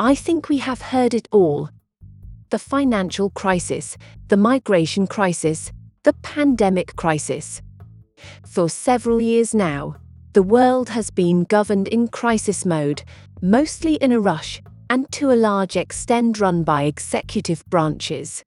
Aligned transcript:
I 0.00 0.14
think 0.14 0.48
we 0.48 0.58
have 0.58 0.80
heard 0.80 1.12
it 1.12 1.26
all. 1.32 1.70
The 2.50 2.58
financial 2.60 3.30
crisis, 3.30 3.96
the 4.28 4.36
migration 4.36 5.08
crisis, 5.08 5.72
the 6.04 6.12
pandemic 6.12 6.94
crisis. 6.94 7.60
For 8.46 8.68
several 8.68 9.20
years 9.20 9.56
now, 9.56 9.96
the 10.34 10.42
world 10.44 10.90
has 10.90 11.10
been 11.10 11.42
governed 11.42 11.88
in 11.88 12.06
crisis 12.06 12.64
mode, 12.64 13.02
mostly 13.42 13.94
in 13.96 14.12
a 14.12 14.20
rush, 14.20 14.62
and 14.88 15.10
to 15.12 15.32
a 15.32 15.42
large 15.48 15.74
extent 15.76 16.38
run 16.38 16.62
by 16.62 16.84
executive 16.84 17.64
branches. 17.66 18.44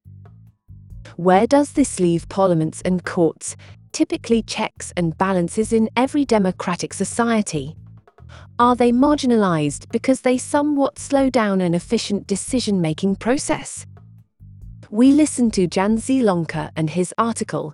Where 1.18 1.48
does 1.48 1.74
this 1.74 2.00
leave 2.00 2.30
parliaments 2.30 2.82
and 2.86 3.04
courts, 3.04 3.58
typically 3.92 4.42
checks 4.42 4.94
and 4.96 5.18
balances 5.18 5.74
in 5.74 5.90
every 5.98 6.24
democratic 6.24 6.94
society? 6.94 7.76
Are 8.60 8.76
they 8.76 8.92
marginalized 8.92 9.92
because 9.92 10.22
they 10.22 10.38
somewhat 10.38 11.00
slow 11.00 11.30
down 11.30 11.62
an 11.62 11.74
efficient 11.74 12.28
decision 12.28 12.82
making 12.82 13.16
process? 13.16 13.86
We 14.90 15.12
listen 15.12 15.52
to 15.52 15.68
Jan 15.68 15.98
Zielonka 15.98 16.72
and 16.76 16.90
his 16.90 17.14
article. 17.18 17.74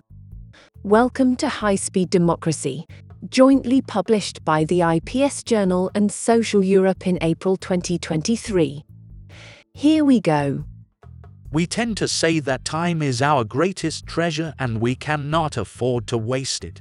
Welcome 0.82 1.36
to 1.36 1.48
High 1.48 1.74
Speed 1.74 2.10
Democracy, 2.10 2.86
jointly 3.28 3.82
published 3.82 4.44
by 4.44 4.64
the 4.64 4.82
IPS 4.82 5.42
Journal 5.42 5.90
and 5.94 6.12
Social 6.12 6.64
Europe 6.64 7.06
in 7.06 7.18
April 7.20 7.56
2023. 7.56 8.84
Here 9.74 10.04
we 10.04 10.20
go. 10.20 10.64
We 11.50 11.66
tend 11.66 11.96
to 11.96 12.08
say 12.08 12.40
that 12.40 12.64
time 12.64 13.02
is 13.02 13.22
our 13.22 13.42
greatest 13.42 14.06
treasure 14.06 14.54
and 14.58 14.80
we 14.80 14.94
cannot 14.94 15.56
afford 15.56 16.06
to 16.08 16.18
waste 16.18 16.64
it. 16.64 16.80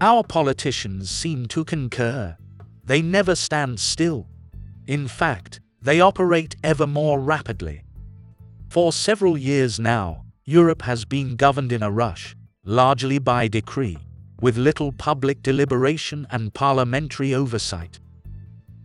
Our 0.00 0.24
politicians 0.24 1.10
seem 1.10 1.46
to 1.48 1.64
concur. 1.64 2.36
They 2.86 3.02
never 3.02 3.34
stand 3.34 3.80
still. 3.80 4.26
In 4.86 5.08
fact, 5.08 5.60
they 5.80 6.00
operate 6.00 6.56
ever 6.62 6.86
more 6.86 7.20
rapidly. 7.20 7.82
For 8.68 8.92
several 8.92 9.38
years 9.38 9.78
now, 9.78 10.24
Europe 10.44 10.82
has 10.82 11.04
been 11.04 11.36
governed 11.36 11.72
in 11.72 11.82
a 11.82 11.90
rush, 11.90 12.36
largely 12.64 13.18
by 13.18 13.48
decree, 13.48 13.98
with 14.40 14.56
little 14.56 14.92
public 14.92 15.42
deliberation 15.42 16.26
and 16.30 16.52
parliamentary 16.52 17.34
oversight. 17.34 18.00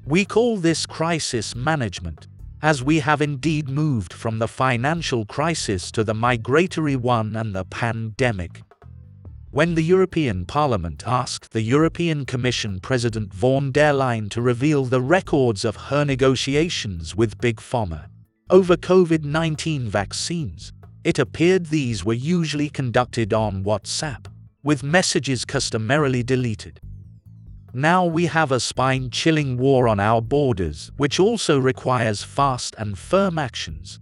We 0.06 0.26
call 0.26 0.58
this 0.58 0.86
crisis 0.86 1.56
management 1.56 2.28
as 2.62 2.84
we 2.84 3.00
have 3.00 3.22
indeed 3.22 3.70
moved 3.70 4.14
from 4.14 4.40
the 4.40 4.48
financial 4.48 5.26
crisis 5.26 5.92
to 5.92 6.04
the 6.04 6.14
migratory 6.14 6.96
one 6.96 7.36
and 7.36 7.56
the 7.56 7.66
pandemic. 7.66 8.62
When 9.52 9.74
the 9.74 9.84
European 9.84 10.46
Parliament 10.46 11.06
asked 11.08 11.54
the 11.54 11.62
European 11.64 12.24
Commission 12.24 12.80
President 12.80 13.34
von 13.34 13.72
der 13.72 13.94
Leyen 13.94 14.30
to 14.30 14.44
reveal 14.44 14.86
the 14.86 15.02
records 15.02 15.66
of 15.66 15.76
her 15.90 16.06
negotiations 16.06 17.16
with 17.16 17.42
Big 17.42 17.58
Pharma 17.58 18.06
over 18.52 18.78
COVID 18.78 19.24
19 19.24 19.90
vaccines, 19.90 20.72
it 21.04 21.18
appeared 21.18 21.66
these 21.66 22.06
were 22.06 22.14
usually 22.14 22.70
conducted 22.70 23.34
on 23.34 23.64
WhatsApp, 23.64 24.28
with 24.62 24.84
messages 24.84 25.46
customarily 25.46 26.22
deleted. 26.22 26.80
Now 27.74 28.06
we 28.06 28.28
have 28.28 28.52
a 28.52 28.60
spine 28.60 29.10
chilling 29.10 29.58
war 29.58 29.88
on 29.88 30.00
our 30.00 30.22
borders, 30.22 30.92
which 30.98 31.20
also 31.20 31.58
requires 31.58 32.22
fast 32.22 32.76
and 32.78 33.00
firm 33.00 33.40
actions. 33.40 34.00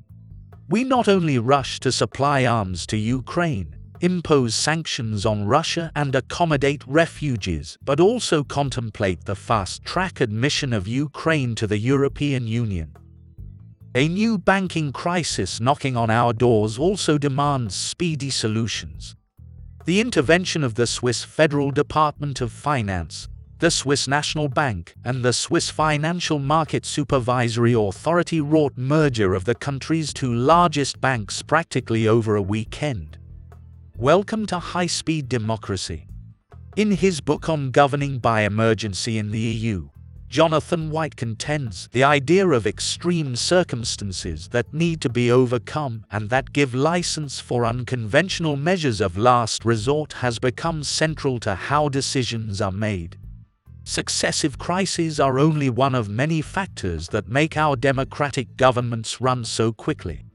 We 0.67 0.83
not 0.83 1.07
only 1.07 1.39
rush 1.39 1.79
to 1.79 1.93
supply 1.93 2.45
arms 2.45 2.85
to 2.87 2.97
Ukraine, 2.97 3.76
impose 4.01 4.55
sanctions 4.55 5.25
on 5.25 5.45
Russia, 5.45 5.91
and 5.95 6.15
accommodate 6.15 6.83
refugees, 6.87 7.77
but 7.83 7.99
also 7.99 8.43
contemplate 8.43 9.25
the 9.25 9.35
fast 9.35 9.83
track 9.83 10.21
admission 10.21 10.73
of 10.73 10.87
Ukraine 10.87 11.55
to 11.55 11.67
the 11.67 11.77
European 11.77 12.47
Union. 12.47 12.95
A 13.95 14.07
new 14.07 14.37
banking 14.37 14.91
crisis 14.91 15.59
knocking 15.59 15.97
on 15.97 16.09
our 16.09 16.33
doors 16.33 16.77
also 16.77 17.17
demands 17.17 17.73
speedy 17.73 18.29
solutions. 18.29 19.15
The 19.85 19.99
intervention 20.01 20.63
of 20.63 20.75
the 20.75 20.87
Swiss 20.87 21.23
Federal 21.23 21.71
Department 21.71 22.41
of 22.41 22.51
Finance 22.51 23.27
the 23.59 23.71
Swiss 23.71 24.07
National 24.07 24.47
Bank 24.47 24.93
and 25.03 25.25
the 25.25 25.33
Swiss 25.33 25.71
Financial 25.71 26.37
Market 26.37 26.85
Supervisory 26.85 27.73
Authority 27.73 28.39
wrought 28.39 28.77
merger 28.77 29.33
of 29.33 29.45
the 29.45 29.55
country's 29.55 30.13
two 30.13 30.31
largest 30.31 31.01
banks 31.01 31.41
practically 31.41 32.07
over 32.07 32.35
a 32.35 32.41
weekend. 32.41 33.17
Welcome 33.99 34.45
to 34.47 34.59
High 34.59 34.85
Speed 34.85 35.27
Democracy. 35.27 36.05
In 36.75 36.91
his 36.91 37.19
book 37.19 37.49
on 37.49 37.71
governing 37.71 38.19
by 38.19 38.41
emergency 38.41 39.17
in 39.17 39.31
the 39.31 39.39
EU, 39.39 39.89
Jonathan 40.29 40.91
White 40.91 41.15
contends 41.15 41.89
the 41.91 42.03
idea 42.03 42.47
of 42.47 42.67
extreme 42.67 43.35
circumstances 43.35 44.49
that 44.49 44.71
need 44.71 45.01
to 45.01 45.09
be 45.09 45.31
overcome 45.31 46.05
and 46.11 46.29
that 46.29 46.53
give 46.53 46.75
license 46.75 47.39
for 47.39 47.65
unconventional 47.65 48.55
measures 48.55 49.01
of 49.01 49.17
last 49.17 49.65
resort 49.65 50.13
has 50.13 50.37
become 50.37 50.83
central 50.83 51.39
to 51.39 51.55
how 51.55 51.89
decisions 51.89 52.61
are 52.61 52.71
made. 52.71 53.17
Successive 53.83 54.59
crises 54.59 55.19
are 55.19 55.39
only 55.39 55.71
one 55.71 55.95
of 55.95 56.07
many 56.07 56.39
factors 56.43 57.07
that 57.07 57.27
make 57.27 57.57
our 57.57 57.75
democratic 57.75 58.57
governments 58.57 59.19
run 59.19 59.43
so 59.43 59.73
quickly. 59.73 60.26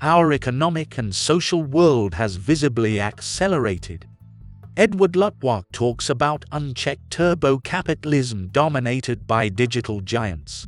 Our 0.00 0.32
economic 0.32 0.98
and 0.98 1.14
social 1.14 1.62
world 1.62 2.14
has 2.14 2.36
visibly 2.36 3.00
accelerated. 3.00 4.06
Edward 4.76 5.12
Luttwak 5.12 5.64
talks 5.72 6.10
about 6.10 6.44
unchecked 6.50 7.10
turbo 7.10 7.58
capitalism 7.58 8.48
dominated 8.48 9.26
by 9.26 9.48
digital 9.48 10.00
giants. 10.00 10.66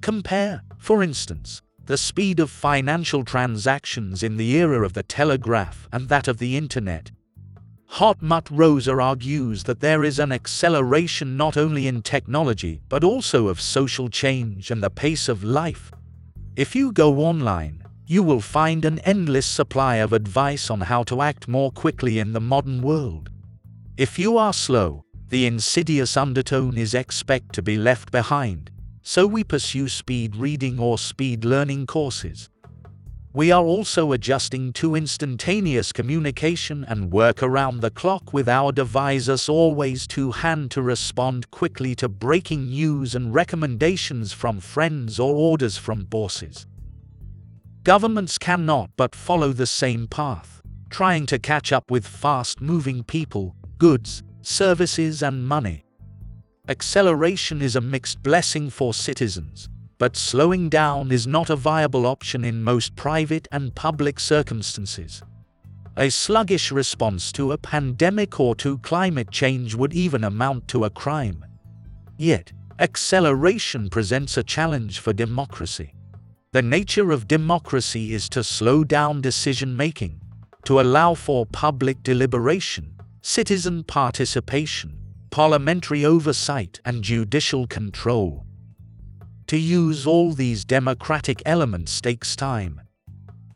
Compare, 0.00 0.62
for 0.78 1.02
instance, 1.02 1.62
the 1.86 1.96
speed 1.96 2.38
of 2.38 2.50
financial 2.50 3.24
transactions 3.24 4.22
in 4.22 4.36
the 4.36 4.52
era 4.56 4.84
of 4.84 4.92
the 4.92 5.02
telegraph 5.02 5.88
and 5.92 6.08
that 6.08 6.28
of 6.28 6.38
the 6.38 6.56
Internet, 6.56 7.10
Hartmut 7.92 8.48
Rosa 8.50 8.98
argues 8.98 9.64
that 9.64 9.80
there 9.80 10.02
is 10.02 10.18
an 10.18 10.32
acceleration 10.32 11.36
not 11.36 11.58
only 11.58 11.86
in 11.86 12.00
technology 12.00 12.80
but 12.88 13.04
also 13.04 13.48
of 13.48 13.60
social 13.60 14.08
change 14.08 14.70
and 14.70 14.82
the 14.82 14.88
pace 14.88 15.28
of 15.28 15.44
life. 15.44 15.92
If 16.56 16.74
you 16.74 16.92
go 16.92 17.18
online, 17.18 17.81
you 18.06 18.22
will 18.22 18.40
find 18.40 18.84
an 18.84 18.98
endless 19.00 19.46
supply 19.46 19.96
of 19.96 20.12
advice 20.12 20.70
on 20.70 20.80
how 20.80 21.02
to 21.04 21.22
act 21.22 21.48
more 21.48 21.70
quickly 21.70 22.18
in 22.18 22.32
the 22.32 22.40
modern 22.40 22.82
world. 22.82 23.30
If 23.96 24.18
you 24.18 24.36
are 24.36 24.52
slow, 24.52 25.04
the 25.28 25.46
insidious 25.46 26.16
undertone 26.16 26.76
is 26.76 26.94
expect 26.94 27.54
to 27.54 27.62
be 27.62 27.76
left 27.76 28.10
behind, 28.10 28.70
so 29.02 29.26
we 29.26 29.44
pursue 29.44 29.88
speed 29.88 30.36
reading 30.36 30.78
or 30.78 30.98
speed 30.98 31.44
learning 31.44 31.86
courses. 31.86 32.50
We 33.34 33.50
are 33.50 33.64
also 33.64 34.12
adjusting 34.12 34.74
to 34.74 34.94
instantaneous 34.94 35.90
communication 35.90 36.84
and 36.86 37.10
work 37.10 37.42
around 37.42 37.80
the 37.80 37.90
clock 37.90 38.34
with 38.34 38.46
our 38.46 38.72
devices 38.72 39.48
always 39.48 40.06
to 40.08 40.32
hand 40.32 40.70
to 40.72 40.82
respond 40.82 41.50
quickly 41.50 41.94
to 41.94 42.10
breaking 42.10 42.66
news 42.66 43.14
and 43.14 43.32
recommendations 43.32 44.34
from 44.34 44.60
friends 44.60 45.18
or 45.18 45.34
orders 45.34 45.78
from 45.78 46.04
bosses. 46.04 46.66
Governments 47.82 48.38
cannot 48.38 48.90
but 48.96 49.14
follow 49.14 49.52
the 49.52 49.66
same 49.66 50.06
path, 50.06 50.62
trying 50.90 51.26
to 51.26 51.38
catch 51.38 51.72
up 51.72 51.90
with 51.90 52.06
fast 52.06 52.60
moving 52.60 53.02
people, 53.02 53.56
goods, 53.78 54.22
services, 54.42 55.22
and 55.22 55.46
money. 55.46 55.84
Acceleration 56.68 57.60
is 57.60 57.76
a 57.76 57.80
mixed 57.80 58.22
blessing 58.22 58.70
for 58.70 58.94
citizens 58.94 59.68
but 60.02 60.16
slowing 60.16 60.68
down 60.68 61.12
is 61.12 61.28
not 61.28 61.48
a 61.48 61.54
viable 61.54 62.06
option 62.06 62.44
in 62.44 62.60
most 62.60 62.96
private 62.96 63.46
and 63.52 63.72
public 63.76 64.18
circumstances. 64.18 65.22
A 65.96 66.10
sluggish 66.10 66.72
response 66.72 67.30
to 67.30 67.52
a 67.52 67.56
pandemic 67.56 68.40
or 68.40 68.56
to 68.56 68.78
climate 68.78 69.30
change 69.30 69.76
would 69.76 69.94
even 69.94 70.24
amount 70.24 70.66
to 70.66 70.84
a 70.84 70.90
crime. 70.90 71.44
Yet, 72.16 72.52
acceleration 72.80 73.90
presents 73.90 74.36
a 74.36 74.42
challenge 74.42 74.98
for 74.98 75.12
democracy. 75.12 75.94
The 76.52 76.60
nature 76.60 77.12
of 77.12 77.26
democracy 77.26 78.12
is 78.12 78.28
to 78.28 78.44
slow 78.44 78.84
down 78.84 79.22
decision 79.22 79.74
making, 79.74 80.20
to 80.64 80.80
allow 80.82 81.14
for 81.14 81.46
public 81.46 82.02
deliberation, 82.02 83.00
citizen 83.22 83.84
participation, 83.84 84.98
parliamentary 85.30 86.04
oversight, 86.04 86.78
and 86.84 87.02
judicial 87.02 87.66
control. 87.66 88.44
To 89.46 89.56
use 89.56 90.06
all 90.06 90.32
these 90.32 90.66
democratic 90.66 91.40
elements 91.46 92.02
takes 92.02 92.36
time. 92.36 92.82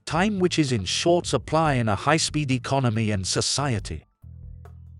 Time 0.07 0.39
which 0.39 0.59
is 0.59 0.73
in 0.73 0.87
short 0.87 1.27
supply 1.27 1.75
in 1.75 1.91
a 1.91 1.97
high 1.97 2.17
speed 2.17 2.51
economy 2.51 3.11
and 3.11 3.27
society. 3.27 4.07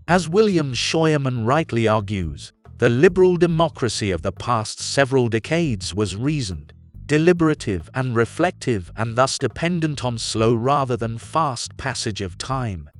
As 0.07 0.29
William 0.29 0.75
Scheuerman 0.75 1.47
rightly 1.47 1.89
argues, 1.89 2.53
the 2.77 2.91
liberal 2.91 3.39
democracy 3.39 4.11
of 4.11 4.21
the 4.21 4.33
past 4.33 4.81
several 4.81 5.29
decades 5.29 5.95
was 5.95 6.15
reasoned, 6.15 6.75
deliberative, 7.07 7.89
and 7.95 8.17
reflective, 8.17 8.91
and 8.97 9.17
thus 9.17 9.39
dependent 9.39 10.05
on 10.05 10.19
slow 10.19 10.55
rather 10.55 10.97
than 10.97 11.19
fast 11.19 11.77
passage 11.77 12.21
of 12.21 12.37
time. 12.39 12.91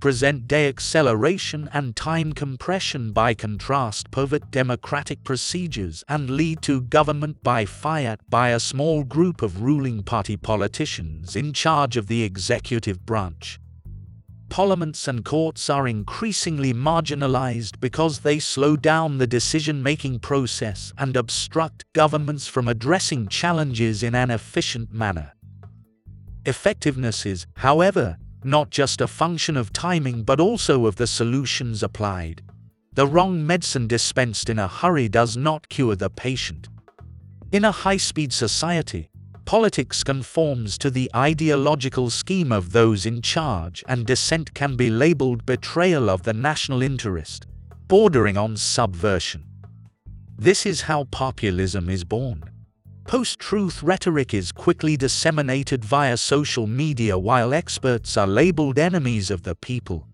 present 0.00 0.48
day 0.48 0.66
acceleration 0.66 1.68
and 1.74 1.94
time 1.94 2.32
compression 2.32 3.12
by 3.12 3.34
contrast 3.34 4.10
pervert 4.10 4.50
democratic 4.50 5.22
procedures 5.24 6.02
and 6.08 6.30
lead 6.30 6.62
to 6.62 6.80
government 6.80 7.36
by 7.42 7.66
fiat 7.66 8.18
by 8.30 8.48
a 8.48 8.58
small 8.58 9.04
group 9.04 9.42
of 9.42 9.60
ruling 9.62 10.02
party 10.02 10.38
politicians 10.38 11.36
in 11.36 11.52
charge 11.52 11.98
of 11.98 12.06
the 12.06 12.22
executive 12.22 13.04
branch 13.04 13.60
parliaments 14.50 15.08
and 15.08 15.24
courts 15.24 15.70
are 15.70 15.88
increasingly 15.88 16.74
marginalized 16.74 17.80
because 17.80 18.18
they 18.18 18.38
slow 18.38 18.76
down 18.76 19.16
the 19.16 19.26
decision 19.26 19.82
making 19.82 20.18
process 20.18 20.92
and 20.98 21.16
obstruct 21.16 21.84
governments 21.94 22.46
from 22.46 22.68
addressing 22.68 23.28
challenges 23.28 24.02
in 24.02 24.14
an 24.14 24.30
efficient 24.30 24.92
manner. 24.92 25.32
Effectiveness 26.44 27.24
is, 27.24 27.46
however, 27.56 28.18
not 28.44 28.70
just 28.70 29.00
a 29.00 29.06
function 29.06 29.56
of 29.56 29.72
timing 29.72 30.22
but 30.24 30.40
also 30.40 30.86
of 30.86 30.96
the 30.96 31.06
solutions 31.06 31.82
applied. 31.82 32.42
The 32.92 33.06
wrong 33.06 33.46
medicine 33.46 33.86
dispensed 33.86 34.50
in 34.50 34.58
a 34.58 34.66
hurry 34.66 35.08
does 35.08 35.36
not 35.36 35.68
cure 35.68 35.94
the 35.94 36.10
patient. 36.10 36.68
In 37.52 37.64
a 37.64 37.72
high 37.72 37.98
speed 37.98 38.32
society, 38.32 39.10
Politics 39.50 40.04
conforms 40.04 40.78
to 40.78 40.90
the 40.90 41.10
ideological 41.12 42.08
scheme 42.08 42.52
of 42.52 42.70
those 42.70 43.04
in 43.04 43.20
charge, 43.20 43.82
and 43.88 44.06
dissent 44.06 44.54
can 44.54 44.76
be 44.76 44.90
labeled 44.90 45.44
betrayal 45.44 46.08
of 46.08 46.22
the 46.22 46.32
national 46.32 46.82
interest, 46.82 47.48
bordering 47.88 48.36
on 48.36 48.56
subversion. 48.56 49.42
This 50.38 50.64
is 50.64 50.82
how 50.82 51.02
populism 51.10 51.90
is 51.90 52.04
born. 52.04 52.44
Post 53.08 53.40
truth 53.40 53.82
rhetoric 53.82 54.32
is 54.32 54.52
quickly 54.52 54.96
disseminated 54.96 55.84
via 55.84 56.16
social 56.16 56.68
media 56.68 57.18
while 57.18 57.52
experts 57.52 58.16
are 58.16 58.28
labeled 58.28 58.78
enemies 58.78 59.32
of 59.32 59.42
the 59.42 59.56
people. 59.56 60.06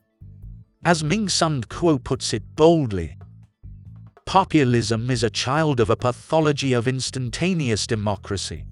As 0.82 1.04
Ming-Sung 1.04 1.60
Kuo 1.64 2.02
puts 2.02 2.32
it 2.32 2.56
boldly, 2.56 3.18
populism 4.24 5.10
is 5.10 5.22
a 5.22 5.28
child 5.28 5.78
of 5.78 5.90
a 5.90 5.96
pathology 5.96 6.72
of 6.72 6.88
instantaneous 6.88 7.86
democracy. 7.86 8.64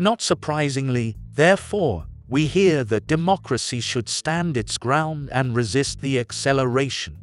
Not 0.00 0.22
surprisingly, 0.22 1.18
therefore, 1.34 2.06
we 2.26 2.46
hear 2.46 2.84
that 2.84 3.06
democracy 3.06 3.80
should 3.80 4.08
stand 4.08 4.56
its 4.56 4.78
ground 4.78 5.28
and 5.30 5.54
resist 5.54 6.00
the 6.00 6.18
acceleration. 6.18 7.18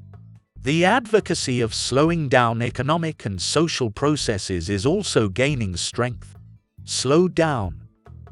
The 0.61 0.85
advocacy 0.85 1.59
of 1.59 1.73
slowing 1.73 2.29
down 2.29 2.61
economic 2.61 3.25
and 3.25 3.41
social 3.41 3.89
processes 3.89 4.69
is 4.69 4.85
also 4.85 5.27
gaining 5.27 5.75
strength. 5.75 6.37
Slow 6.83 7.27
down. 7.27 7.87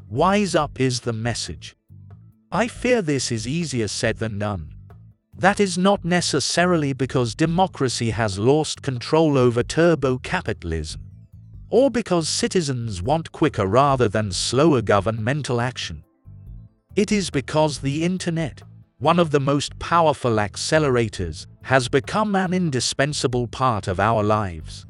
Wise 0.08 0.54
up 0.54 0.80
is 0.80 1.00
the 1.00 1.12
message. 1.12 1.74
I 2.52 2.68
fear 2.68 3.02
this 3.02 3.32
is 3.32 3.48
easier 3.48 3.88
said 3.88 4.18
than 4.18 4.38
done. 4.38 4.72
That 5.36 5.58
is 5.58 5.76
not 5.76 6.04
necessarily 6.04 6.92
because 6.92 7.34
democracy 7.34 8.10
has 8.10 8.38
lost 8.38 8.80
control 8.80 9.36
over 9.36 9.64
turbo 9.64 10.18
capitalism 10.18 11.05
or 11.70 11.90
because 11.90 12.28
citizens 12.28 13.02
want 13.02 13.32
quicker 13.32 13.66
rather 13.66 14.08
than 14.08 14.30
slower 14.30 14.82
governmental 14.82 15.60
action. 15.60 16.04
It 16.94 17.12
is 17.12 17.30
because 17.30 17.78
the 17.78 18.04
Internet, 18.04 18.62
one 18.98 19.18
of 19.18 19.30
the 19.30 19.40
most 19.40 19.78
powerful 19.78 20.36
accelerators, 20.36 21.46
has 21.62 21.88
become 21.88 22.34
an 22.34 22.54
indispensable 22.54 23.46
part 23.48 23.88
of 23.88 24.00
our 24.00 24.22
lives. 24.22 24.86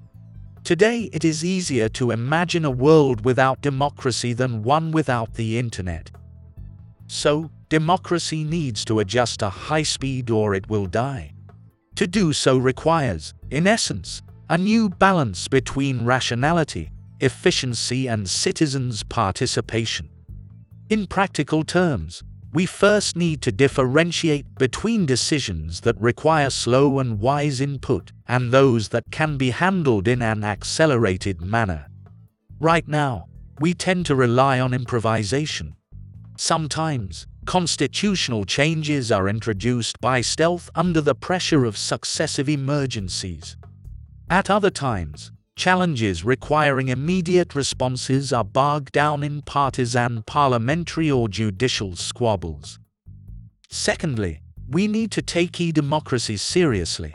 Today, 0.62 1.08
it 1.12 1.24
is 1.24 1.44
easier 1.44 1.88
to 1.90 2.10
imagine 2.10 2.64
a 2.64 2.70
world 2.70 3.24
without 3.24 3.60
democracy 3.60 4.32
than 4.32 4.62
one 4.62 4.90
without 4.90 5.34
the 5.34 5.58
Internet. 5.58 6.10
So, 7.06 7.50
democracy 7.68 8.44
needs 8.44 8.84
to 8.86 8.98
adjust 9.00 9.40
to 9.40 9.48
high 9.48 9.84
speed 9.84 10.30
or 10.30 10.54
it 10.54 10.68
will 10.68 10.86
die. 10.86 11.32
To 11.96 12.06
do 12.06 12.32
so 12.32 12.58
requires, 12.58 13.32
in 13.50 13.66
essence, 13.66 14.22
a 14.48 14.56
new 14.56 14.88
balance 14.88 15.48
between 15.48 16.04
rationality, 16.04 16.92
efficiency, 17.18 18.06
and 18.06 18.28
citizens' 18.28 19.02
participation. 19.02 20.08
In 20.88 21.08
practical 21.08 21.64
terms, 21.64 22.22
we 22.52 22.64
first 22.64 23.16
need 23.16 23.42
to 23.42 23.50
differentiate 23.50 24.46
between 24.54 25.04
decisions 25.04 25.80
that 25.80 26.00
require 26.00 26.48
slow 26.48 27.00
and 27.00 27.18
wise 27.18 27.60
input 27.60 28.12
and 28.28 28.52
those 28.52 28.90
that 28.90 29.10
can 29.10 29.36
be 29.36 29.50
handled 29.50 30.06
in 30.06 30.22
an 30.22 30.44
accelerated 30.44 31.42
manner. 31.42 31.88
Right 32.60 32.86
now, 32.86 33.26
we 33.58 33.74
tend 33.74 34.06
to 34.06 34.14
rely 34.14 34.60
on 34.60 34.72
improvisation. 34.72 35.74
Sometimes, 36.38 37.26
constitutional 37.46 38.44
changes 38.44 39.10
are 39.10 39.28
introduced 39.28 40.00
by 40.00 40.20
stealth 40.20 40.70
under 40.74 41.00
the 41.00 41.14
pressure 41.14 41.64
of 41.64 41.76
successive 41.76 42.48
emergencies. 42.48 43.56
At 44.28 44.50
other 44.50 44.70
times, 44.70 45.30
challenges 45.54 46.24
requiring 46.24 46.88
immediate 46.88 47.54
responses 47.54 48.32
are 48.32 48.42
bogged 48.42 48.90
down 48.90 49.22
in 49.22 49.42
partisan 49.42 50.24
parliamentary 50.24 51.08
or 51.08 51.28
judicial 51.28 51.94
squabbles. 51.94 52.80
Secondly, 53.68 54.42
we 54.68 54.88
need 54.88 55.12
to 55.12 55.22
take 55.22 55.60
e-democracy 55.60 56.36
seriously. 56.36 57.14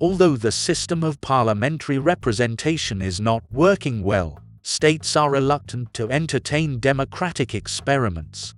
Although 0.00 0.36
the 0.36 0.50
system 0.50 1.04
of 1.04 1.20
parliamentary 1.20 1.98
representation 1.98 3.00
is 3.00 3.20
not 3.20 3.44
working 3.52 4.02
well, 4.02 4.40
states 4.62 5.14
are 5.14 5.30
reluctant 5.30 5.94
to 5.94 6.10
entertain 6.10 6.80
democratic 6.80 7.54
experiments. 7.54 8.56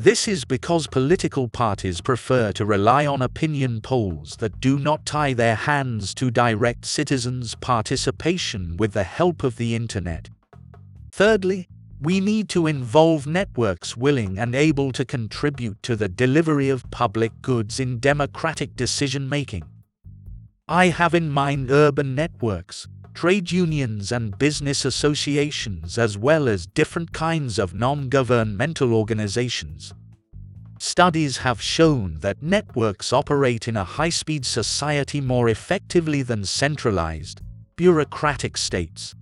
This 0.00 0.28
is 0.28 0.44
because 0.44 0.86
political 0.86 1.48
parties 1.48 2.00
prefer 2.00 2.52
to 2.52 2.64
rely 2.64 3.04
on 3.04 3.20
opinion 3.20 3.80
polls 3.80 4.36
that 4.36 4.60
do 4.60 4.78
not 4.78 5.04
tie 5.04 5.32
their 5.32 5.56
hands 5.56 6.14
to 6.14 6.30
direct 6.30 6.84
citizens' 6.84 7.56
participation 7.56 8.76
with 8.76 8.92
the 8.92 9.02
help 9.02 9.42
of 9.42 9.56
the 9.56 9.74
Internet. 9.74 10.28
Thirdly, 11.10 11.68
we 12.00 12.20
need 12.20 12.48
to 12.50 12.68
involve 12.68 13.26
networks 13.26 13.96
willing 13.96 14.38
and 14.38 14.54
able 14.54 14.92
to 14.92 15.04
contribute 15.04 15.82
to 15.82 15.96
the 15.96 16.08
delivery 16.08 16.68
of 16.68 16.88
public 16.92 17.32
goods 17.42 17.80
in 17.80 17.98
democratic 17.98 18.76
decision 18.76 19.28
making. 19.28 19.64
I 20.68 20.90
have 20.90 21.12
in 21.12 21.28
mind 21.28 21.72
urban 21.72 22.14
networks, 22.14 22.86
trade 23.18 23.50
unions 23.50 24.12
and 24.12 24.38
business 24.38 24.84
associations 24.84 25.98
as 25.98 26.16
well 26.16 26.48
as 26.48 26.68
different 26.68 27.12
kinds 27.12 27.58
of 27.58 27.74
non-governmental 27.74 28.94
organizations. 28.94 29.92
Studies 30.78 31.38
have 31.38 31.60
shown 31.60 32.20
that 32.20 32.40
networks 32.40 33.12
operate 33.12 33.66
in 33.66 33.76
a 33.76 33.82
high-speed 33.82 34.46
society 34.46 35.20
more 35.20 35.48
effectively 35.48 36.22
than 36.22 36.44
centralized, 36.44 37.40
bureaucratic 37.74 38.56
states. 38.56 39.16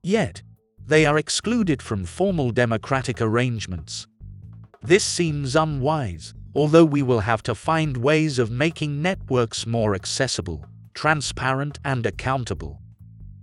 Yet, 0.00 0.40
they 0.86 1.04
are 1.04 1.18
excluded 1.18 1.82
from 1.82 2.04
formal 2.04 2.52
democratic 2.52 3.20
arrangements. 3.20 4.06
This 4.80 5.02
seems 5.02 5.56
unwise, 5.56 6.34
although 6.54 6.84
we 6.84 7.02
will 7.02 7.18
have 7.18 7.42
to 7.42 7.56
find 7.56 7.96
ways 7.96 8.38
of 8.38 8.52
making 8.52 9.02
networks 9.02 9.66
more 9.66 9.96
accessible, 9.96 10.64
transparent 10.94 11.80
and 11.84 12.06
accountable. 12.06 12.80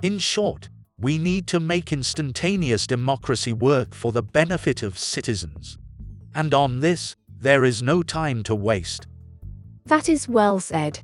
In 0.01 0.17
short, 0.17 0.67
we 0.99 1.19
need 1.19 1.45
to 1.47 1.59
make 1.59 1.93
instantaneous 1.93 2.87
democracy 2.87 3.53
work 3.53 3.93
for 3.93 4.11
the 4.11 4.23
benefit 4.23 4.81
of 4.81 4.97
citizens. 4.97 5.77
And 6.33 6.55
on 6.55 6.79
this, 6.79 7.15
there 7.39 7.63
is 7.63 7.83
no 7.83 8.01
time 8.01 8.41
to 8.43 8.55
waste. 8.55 9.05
That 9.85 10.09
is 10.09 10.27
well 10.27 10.59
said. 10.59 11.01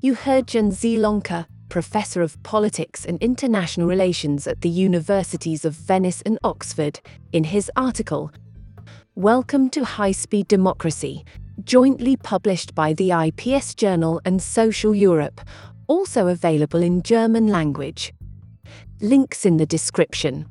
You 0.00 0.14
heard 0.14 0.46
John 0.46 0.70
Zielonka, 0.70 1.46
Professor 1.68 2.22
of 2.22 2.40
Politics 2.44 3.04
and 3.04 3.20
International 3.20 3.88
Relations 3.88 4.46
at 4.46 4.60
the 4.60 4.68
Universities 4.68 5.64
of 5.64 5.74
Venice 5.74 6.22
and 6.24 6.38
Oxford, 6.44 7.00
in 7.32 7.42
his 7.42 7.72
article, 7.74 8.30
Welcome 9.16 9.68
to 9.70 9.84
High 9.84 10.12
Speed 10.12 10.46
Democracy, 10.46 11.24
jointly 11.64 12.16
published 12.16 12.74
by 12.74 12.92
the 12.92 13.10
IPS 13.10 13.74
Journal 13.74 14.20
and 14.24 14.40
Social 14.40 14.94
Europe, 14.94 15.40
also 15.92 16.28
available 16.28 16.82
in 16.82 17.02
German 17.02 17.48
language. 17.48 18.14
Links 19.02 19.44
in 19.44 19.58
the 19.58 19.66
description. 19.66 20.46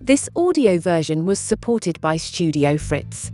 This 0.00 0.28
audio 0.36 0.78
version 0.78 1.26
was 1.26 1.40
supported 1.40 2.00
by 2.00 2.16
Studio 2.16 2.78
Fritz. 2.78 3.32